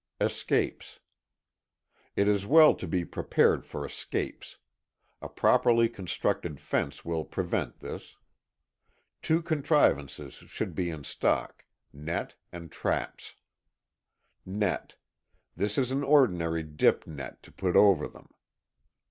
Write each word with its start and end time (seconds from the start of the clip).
20.ŌĆöEscapes. 0.19 0.97
It 2.15 2.27
is 2.27 2.47
well 2.47 2.73
to 2.73 2.87
be 2.87 3.05
prepared 3.05 3.67
for 3.67 3.85
escapes. 3.85 4.57
A 5.21 5.29
properly 5.29 5.87
constructed 5.89 6.59
fence 6.59 7.05
will 7.05 7.23
prevent 7.23 7.81
this. 7.81 8.17
Two 9.21 9.43
contrivances 9.43 10.33
should 10.33 10.73
be 10.73 10.89
in 10.89 11.03
stockŌĆönet 11.03 12.31
and 12.51 12.71
traps. 12.71 13.35
NetŌĆöThis 14.47 15.77
is 15.77 15.91
an 15.91 16.01
ordinary 16.03 16.63
dip 16.63 17.05
net 17.05 17.43
to 17.43 17.51
put 17.51 17.75
over 17.75 18.07
them. 18.07 18.33